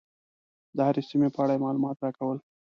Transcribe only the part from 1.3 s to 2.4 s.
په اړه یې معلومات راکول.